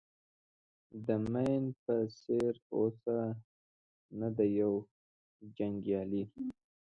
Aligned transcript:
د 1.05 1.07
مین 1.31 1.63
په 1.83 1.95
څېر 2.19 2.53
اوسه 2.77 3.17
نه 4.19 4.27
د 4.37 4.39
یو 4.59 4.73
جنګیالي. 5.57 6.23